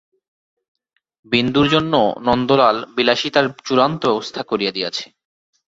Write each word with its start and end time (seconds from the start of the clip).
বিন্দুর 1.25 1.67
জন্য 1.69 1.93
নন্দলাল 2.25 2.77
বিলাসিতার 2.95 3.45
চূড়ান্ত 3.65 4.01
ব্যবস্থা 4.05 4.41
করিয়া 4.43 4.71
দিয়াছে। 4.71 5.05